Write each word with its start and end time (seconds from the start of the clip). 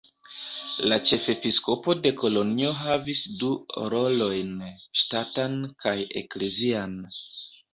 La 0.91 0.95
ĉefepiskopo 1.09 1.93
de 2.05 2.11
Kolonjo 2.21 2.71
havis 2.79 3.21
du 3.43 3.51
rolojn: 3.95 4.57
ŝtatan 5.03 5.61
kaj 5.87 5.97
eklezian. 6.25 6.99